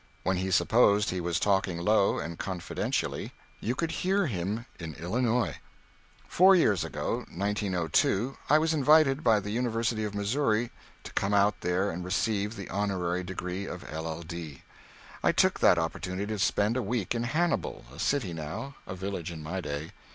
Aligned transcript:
When 0.23 0.37
he 0.37 0.49
supposed 0.49 1.11
he 1.11 1.21
was 1.21 1.39
talking 1.39 1.77
low 1.77 2.17
and 2.17 2.39
confidentially, 2.39 3.33
you 3.59 3.75
could 3.75 3.91
hear 4.01 4.25
him 4.25 4.65
in 4.79 4.95
Illinois. 4.95 5.59
Four 6.27 6.55
years 6.55 6.83
ago 6.83 7.17
(1902) 7.31 8.35
I 8.49 8.57
was 8.57 8.73
invited 8.73 9.23
by 9.23 9.39
the 9.39 9.51
University 9.51 10.03
of 10.03 10.15
Missouri 10.15 10.71
to 11.03 11.13
come 11.13 11.35
out 11.35 11.61
there 11.61 11.91
and 11.91 12.03
receive 12.03 12.55
the 12.55 12.67
honorary 12.71 13.23
degree 13.23 13.67
of 13.67 13.85
LL.D. 13.93 14.63
I 15.21 15.31
took 15.31 15.59
that 15.59 15.77
opportunity 15.77 16.25
to 16.33 16.39
spend 16.39 16.75
a 16.77 16.81
week 16.81 17.13
in 17.13 17.21
Hannibal 17.21 17.85
a 17.93 17.99
city 17.99 18.33
now, 18.33 18.73
a 18.87 18.95
village 18.95 19.29
in 19.31 19.43
my 19.43 19.61
day. 19.61 19.91